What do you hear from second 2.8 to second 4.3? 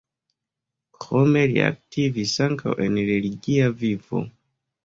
en religia vivo.